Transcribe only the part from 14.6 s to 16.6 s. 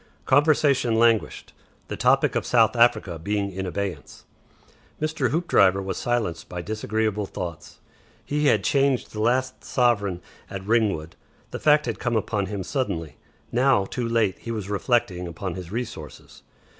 reflecting upon his resources.